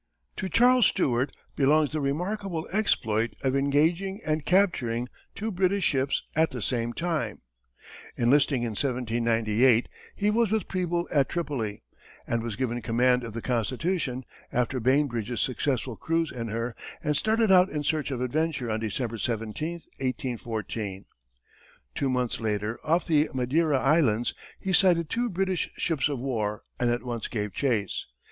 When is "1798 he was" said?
8.71-10.49